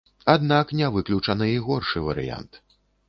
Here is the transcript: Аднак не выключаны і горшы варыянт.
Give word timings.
Аднак 0.33 0.71
не 0.79 0.87
выключаны 0.95 1.51
і 1.53 1.59
горшы 1.67 2.03
варыянт. 2.07 2.63